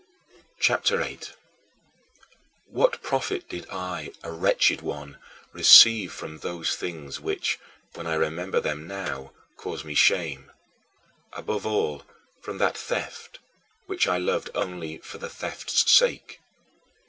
[0.59, 1.37] CHAPTER VIII 16.
[2.71, 5.19] What profit did I, a wretched one,
[5.53, 7.59] receive from those things which,
[7.93, 10.51] when I remember them now, cause me shame
[11.33, 12.03] above all,
[12.41, 13.37] from that theft,
[13.85, 16.39] which I loved only for the theft's sake?